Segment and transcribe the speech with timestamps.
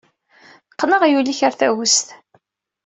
[0.73, 2.07] Qqen aɣyul-ik ɣer tagest.